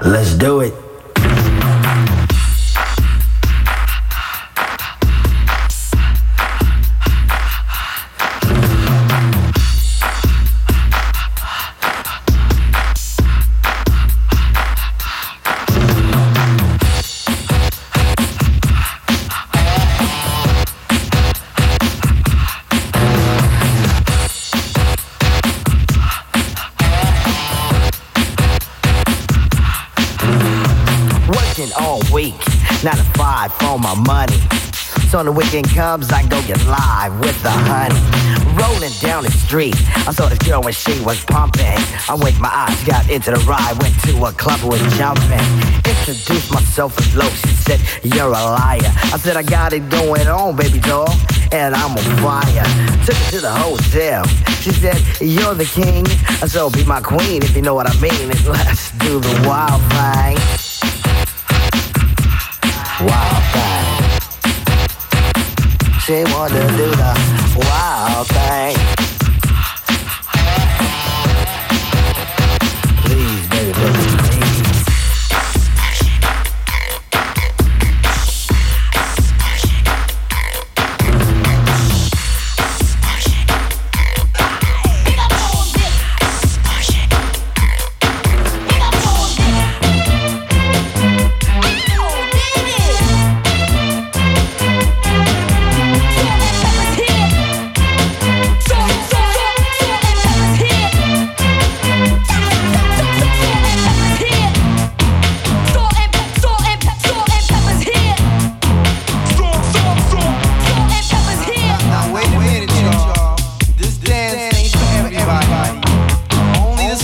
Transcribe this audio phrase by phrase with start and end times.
[0.00, 0.87] Let's do it.
[35.10, 37.98] So when the weekend comes, I go get live with the honey.
[38.54, 39.74] Rolling down the street,
[40.06, 41.80] I saw this girl when she was pumping.
[42.08, 45.40] I winked my eyes, got into the ride, went to a club, was jumping.
[45.82, 48.92] Introduced myself as low, she said, You're a liar.
[49.10, 51.10] I said, I got it going on, baby doll,
[51.50, 52.64] and I'm on fire.
[53.04, 54.24] Took her to the hotel.
[54.60, 56.04] She said, You're the king,
[56.42, 58.30] I so be my queen if you know what I mean.
[58.30, 60.97] And let's do the wild thing
[63.00, 63.86] wild thing.
[66.00, 67.12] She wanna do the
[67.56, 68.76] wild thing.
[73.04, 74.17] Please, baby, please.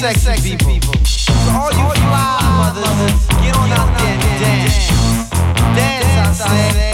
[0.00, 0.72] sexy, sexy people.
[0.72, 0.94] people.
[1.04, 4.88] So all you all fly mothers, get on out there and dance.
[5.76, 6.89] Dance, I say.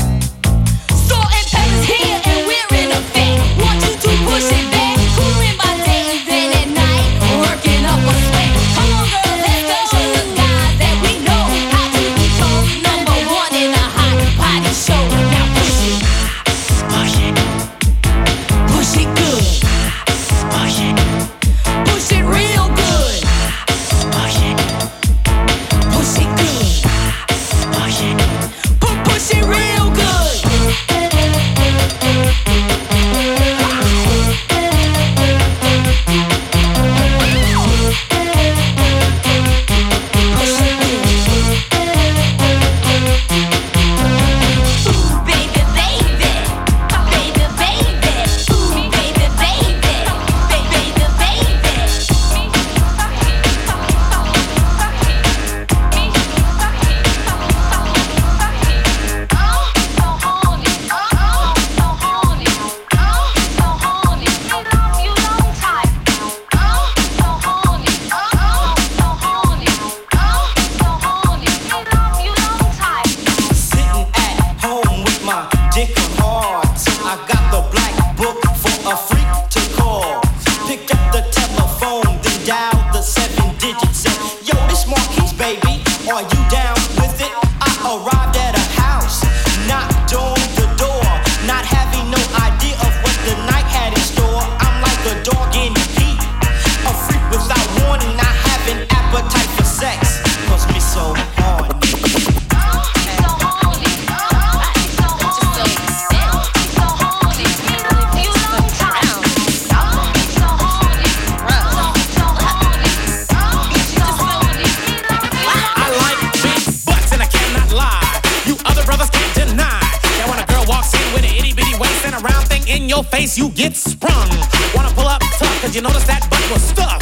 [123.17, 124.29] face, you get sprung.
[124.75, 127.01] Wanna pull up tough, cause you notice that butt was stuffed.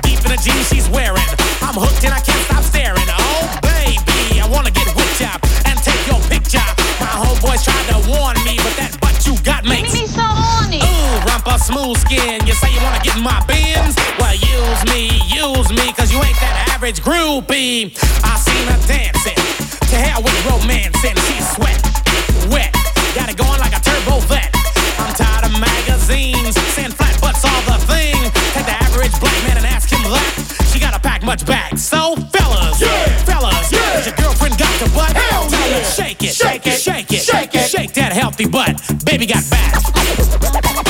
[0.00, 1.28] Deep in the jeans she's wearing.
[1.60, 3.08] I'm hooked and I can't stop staring.
[3.12, 6.64] Oh, baby, I wanna get whipped up and take your picture.
[7.04, 10.80] My homeboys tried to warn me, but that butt you got makes me so horny.
[10.80, 12.40] Ooh, rumpa smooth skin.
[12.48, 13.92] You say you wanna get in my bins?
[14.16, 17.92] Well, use me, use me, cause you ain't that average groupie.
[18.24, 19.36] I seen her dancing.
[19.92, 21.76] To hell with romance and she's sweat,
[22.48, 22.72] wet.
[23.12, 24.61] Got it going like a turbo vet.
[25.02, 26.54] I'm tired of magazines,
[26.94, 28.14] flat butts the thing.
[28.54, 30.68] The average black man and ask him that.
[30.72, 31.76] She gotta pack much back.
[31.76, 33.24] So fellas, yeah.
[33.24, 34.04] fellas, yeah.
[34.04, 35.16] Your girlfriend got the butt?
[35.16, 35.82] Hell yeah.
[35.82, 38.80] Shake it, shake it, shake it, shake it, shake that healthy butt.
[39.04, 40.81] Baby got back.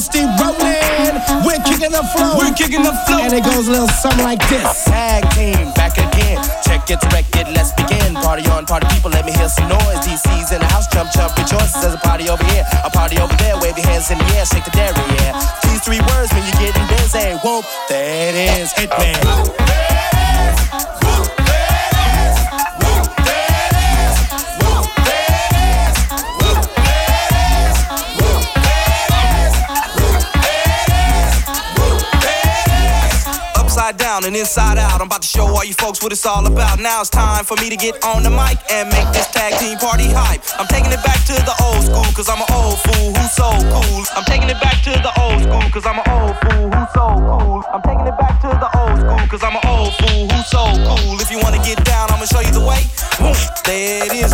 [0.00, 1.20] Steve rolling.
[1.44, 2.40] We're kicking the flow.
[2.40, 3.20] We're kicking the flow.
[3.20, 4.84] And it goes a little something like this.
[4.88, 6.40] Tag team, back again.
[6.64, 8.14] Check it, wreck it, let's begin.
[8.14, 10.00] Party on, party people, let me hear some noise.
[10.00, 11.74] DC's in the house, jump, jump, rejoice.
[11.76, 13.60] There's a party over here, a party over there.
[13.60, 15.36] Wave your hands in the air, shake the dairy, yeah.
[15.68, 17.36] These three words when you're getting busy.
[17.44, 18.88] Whoop, there it is, it
[34.40, 35.00] inside out.
[35.00, 36.80] I'm about to show all you folks what it's all about.
[36.80, 39.76] Now it's time for me to get on the mic and make this tag team
[39.76, 40.40] party hype.
[40.58, 43.52] I'm taking it back to the old school, cause I'm an old fool who's so
[43.68, 44.02] cool.
[44.16, 47.06] I'm taking it back to the old school, cause I'm an old fool who's so
[47.20, 47.60] cool.
[47.68, 50.64] I'm taking it back to the old school, cause I'm an old fool who's so
[50.88, 51.20] cool.
[51.20, 52.80] If you wanna get down, I'ma show you the way.
[53.68, 54.32] There it is,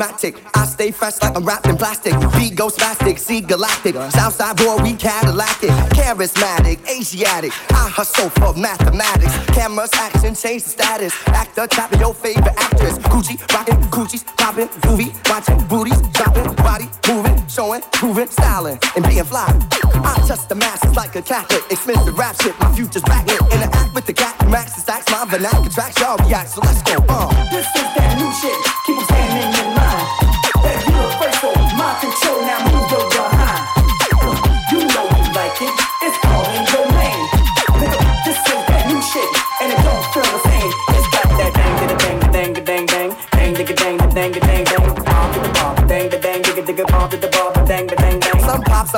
[0.00, 0.36] automatic.
[0.54, 2.12] I stay fresh like I'm wrapped in plastic.
[2.36, 3.94] Beat go spastic, see galactic.
[4.12, 5.70] Southside boy, we Cadillacic.
[5.90, 7.52] Charismatic, Asiatic.
[7.72, 9.34] I hustle for mathematics.
[9.54, 11.14] Cameras, action, change the status.
[11.28, 12.98] Actor, tapping your favorite actress.
[12.98, 19.24] Gucci, rockin', Gucci's poppin', movie, watching booties, dropping, body moving, showing, proving, styling, and being
[19.24, 19.48] fly.
[19.82, 21.62] I touch the masses like a Catholic.
[21.70, 23.40] Expensive rap shit, my future's backlit.
[23.52, 27.04] Interact with the cat, max the stacks, my vernacular tracks, y'all react, so let's go.
[27.08, 27.28] Uh.
[27.50, 28.58] This is that new shit.
[28.86, 29.57] Keep on standing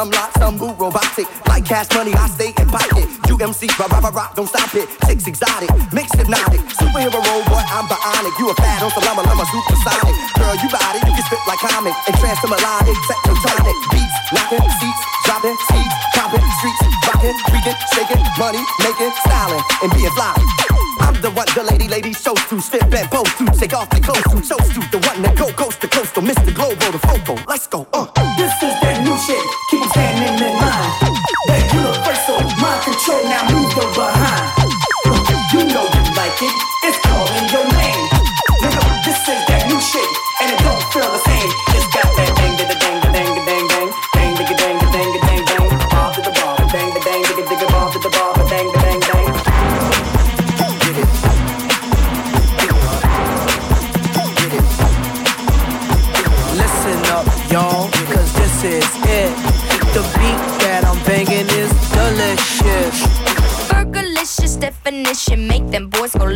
[0.00, 1.28] Some lock, some boot, robotic.
[1.44, 3.04] Like cash money, I stay in pocket.
[3.28, 4.88] UMC, rock, rock, rock, don't stop it.
[5.04, 6.64] Six exotic, mixed hypnotic.
[6.80, 8.32] Superhero role, boy, I'm bionic.
[8.40, 10.16] You a fad on some llama, llama, supersonic.
[10.40, 11.92] Girl, you got it, you can spit like comic.
[12.08, 13.76] And trance to melodic, tectonic.
[13.92, 20.08] Beats, knocking, seats, dropping, seats, popping, streets, rocking, freaking, shaking, money, making, styling, and being
[20.16, 20.32] fly.
[21.04, 24.00] I'm the one the lady, lady shows to, spit bent pose to, take off the
[24.00, 26.56] clothes to, chose to, the one that go coast to coast, to Mr.
[26.56, 27.36] Globo, the focal.
[27.44, 28.09] Let's go, uh.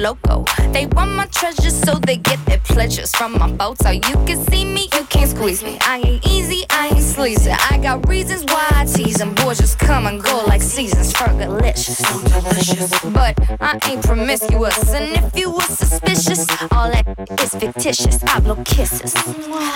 [0.04, 0.44] Loco.
[0.72, 3.78] They want my treasures so they get their pleasures from my boat.
[3.78, 5.78] So you can see me, you can't squeeze me.
[5.80, 7.52] I ain't easy, I ain't sleazy.
[7.70, 9.34] I got reasons why I tease them.
[9.34, 11.14] Boys just come and go like seasons.
[11.14, 12.90] Fergalicious, so delicious.
[13.18, 17.06] But I ain't promiscuous, and if you were suspicious, all that
[17.40, 18.22] is fictitious.
[18.24, 19.14] I blow kisses.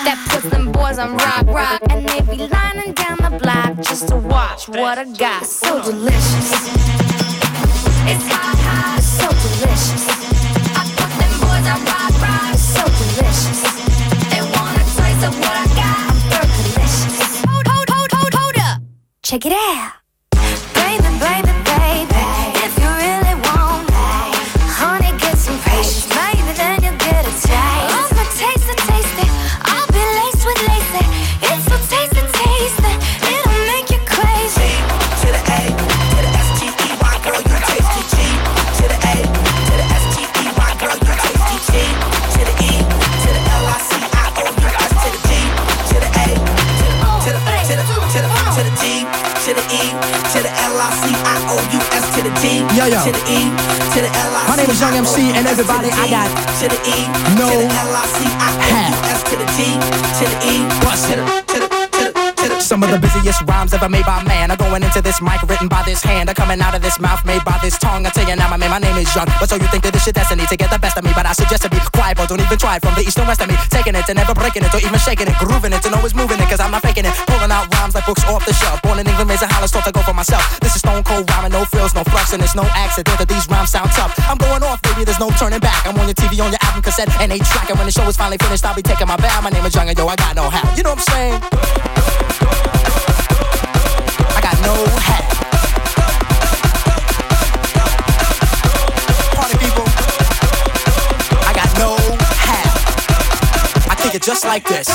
[0.05, 4.07] That puts them boys on rock, rock, and they be lining down the block just
[4.09, 5.43] to watch what I got.
[5.47, 6.51] So delicious.
[8.11, 8.58] It's hot,
[19.29, 19.98] Check it out.
[51.29, 52.65] I C I O U S to the G.
[52.73, 52.99] Yo, yo.
[53.05, 53.39] To the E,
[53.93, 56.65] to the L I C My name is Young MC, and everybody, I got to
[56.67, 56.97] the E,
[57.37, 59.77] no to the L I C I O U S to the G.
[60.17, 61.48] To the E, Bust to the
[62.79, 65.67] some of the busiest rhymes ever made by man are going into this mic written
[65.67, 66.29] by this hand.
[66.29, 68.05] Are coming out of this mouth made by this tongue.
[68.05, 69.27] I tell you now, my man, my name is Young.
[69.35, 71.11] But so you think that this shit destiny to get the best of me.
[71.11, 73.27] But I suggest to be quiet, but don't even try it from the east and
[73.27, 73.59] west of me.
[73.67, 75.35] Taking it and never breaking it or even shaking it.
[75.43, 77.11] Grooving it and always moving it, cause I'm not faking it.
[77.27, 78.79] Pulling out rhymes like books off the shelf.
[78.79, 80.39] Born in England, raised in Hollis, taught to go for myself.
[80.63, 83.43] This is stone cold rhyming, no frills, no fluffs, and it's no accident that these
[83.51, 84.15] rhymes sound tough.
[84.23, 85.83] I'm going off, baby, there's no turning back.
[85.83, 87.67] I'm on your TV, on your album cassette, and they track.
[87.67, 89.43] And when the show is finally finished, I'll be taking my bow.
[89.43, 90.63] My name is Young, and yo, I got no hat.
[90.79, 92.68] You know what I'm saying?
[94.35, 95.28] I got no hat.
[104.19, 104.87] It just like this.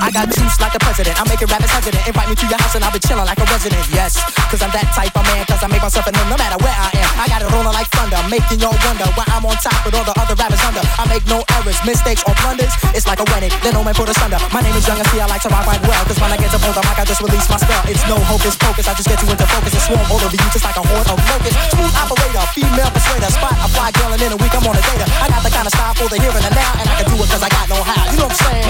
[0.00, 1.20] I got juice like the president.
[1.20, 2.00] I'm making rappers hesitant.
[2.08, 3.84] Invite me to your house and I'll be chilling like a resident.
[3.92, 4.16] Yes,
[4.48, 5.44] cause I'm that type of man.
[5.44, 7.08] Cause I make myself a no matter where I am.
[7.20, 10.06] I got it rolling like thunder, making y'all wonder why I'm on top with all
[10.08, 10.80] the other rappers under.
[10.80, 12.72] I make no errors, mistakes, or blunders.
[12.96, 14.40] It's like a wedding, then no man put us under.
[14.48, 16.00] My name is Young and see I like to rock quite well.
[16.08, 17.84] Cause when I get to hold the mic, I just release my spell.
[17.84, 20.48] It's no hocus pocus, I just get you into focus and swarm all over you
[20.54, 21.58] just like a horde of locusts.
[21.76, 24.82] Smooth operator, female persuader, spot a fly girl and in a week I'm on a
[24.88, 25.04] data.
[25.20, 27.06] I got the kind of style for the here and the now, and I can
[27.12, 28.08] do it cause I got no how.
[28.08, 28.69] You know what I'm saying?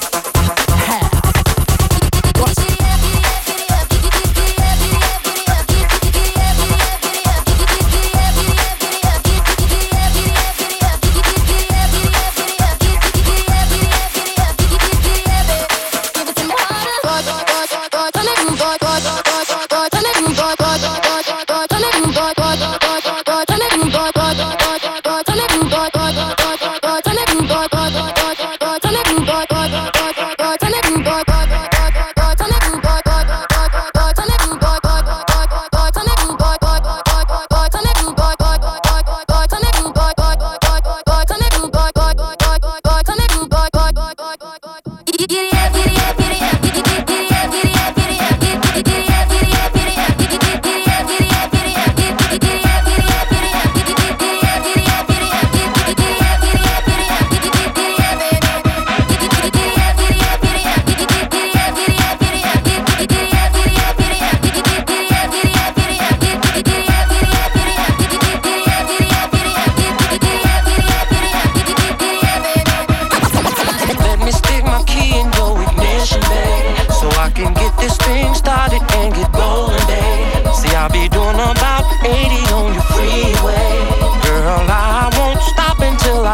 [25.93, 26.40] Let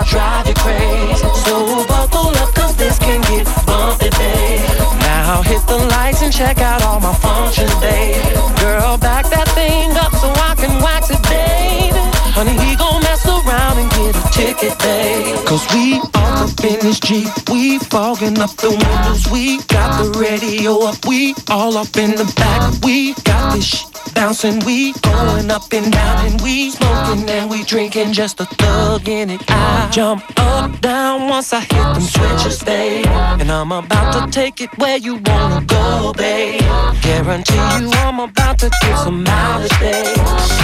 [0.07, 1.27] drive you crazy.
[1.45, 4.61] So buckle up, cause this can get bumpy, babe.
[5.03, 8.21] Now hit the lights and check out all my functions, babe.
[8.59, 11.99] Girl, back that thing up so I can wax it, baby.
[12.37, 15.45] Honey, he gon' mess around and get a ticket, babe.
[15.45, 17.27] Cause we all up in this Jeep.
[17.49, 19.27] We fogging up the windows.
[19.31, 21.05] We got the radio up.
[21.05, 22.73] We all up in the back.
[22.83, 24.59] We got this shit bouncing.
[24.65, 29.29] We going up and down and we smoking and we drinking just a thug in
[29.29, 29.41] it.
[29.47, 33.05] I jump up, down once I hit them switches, babe.
[33.41, 36.61] And I'm about to take it where you wanna go, babe.
[37.01, 40.17] Guarantee you I'm about to give some mileage, babe.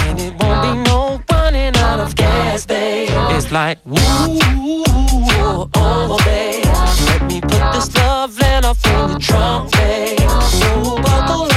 [0.08, 3.08] And it won't be no running out of gas, babe.
[3.36, 3.96] It's like, woo,
[5.76, 6.64] oh, babe.
[7.08, 10.18] Let me put this love off in the trunk, babe.
[10.58, 11.53] So buckle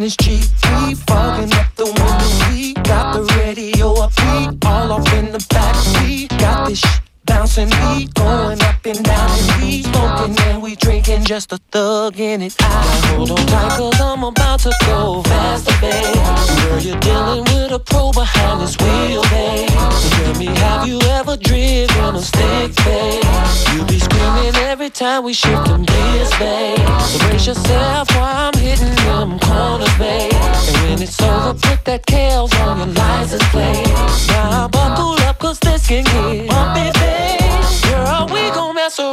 [0.00, 0.48] in this Jeep.
[0.86, 2.48] We fogging up the windows.
[2.50, 4.12] We got the radio up.
[4.16, 5.76] We all up in the back.
[6.00, 7.68] We got this shit bouncing.
[7.68, 12.42] We going up and down and we smoking and we drinking just a thug in
[12.42, 12.56] it.
[12.60, 16.14] I hold on tight cause I'm about to go faster, babe.
[16.64, 18.99] Girl, you're dealing with a pro behind this wheel,
[24.80, 26.78] every time we shift them gears, babe.
[27.00, 30.32] So brace yourself while I'm hitting them corners, babe.
[30.32, 33.86] And when it's over, put that Kales on your license plate.
[34.28, 36.99] Now buckle up cause this can get bumpy,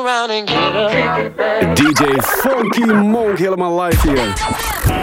[0.07, 4.33] around and get a DJ Funky Monk helemaal live hier.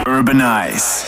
[0.07, 1.05] Urbanize.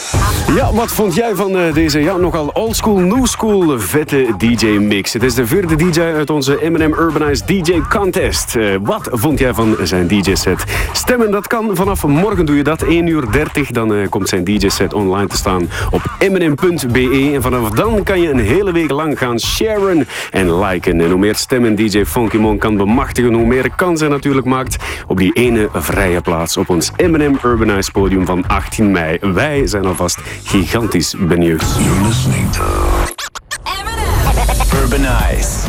[0.55, 5.13] Ja, wat vond jij van uh, deze ja, nogal oldschool, new school vette DJ-mix?
[5.13, 8.55] Het is de vierde DJ uit onze M&M Urbanized DJ Contest.
[8.55, 10.63] Uh, wat vond jij van zijn DJ-set?
[10.93, 11.75] Stemmen, dat kan.
[11.75, 13.71] Vanaf morgen doe je dat, 1 uur 30.
[13.71, 17.31] Dan uh, komt zijn DJ-set online te staan op mnm.be.
[17.33, 21.01] En vanaf dan kan je een hele week lang gaan sharen en liken.
[21.01, 24.75] En hoe meer stemmen DJ Funky Mon kan bemachtigen, hoe meer kans hij natuurlijk maakt
[25.07, 29.17] op die ene vrije plaats op ons M&M Urbanized podium van 18 mei.
[29.21, 31.61] Wij zijn alvast gigantisch benieuwd.
[31.79, 32.63] You're listening to
[34.83, 35.65] Urban Eyes.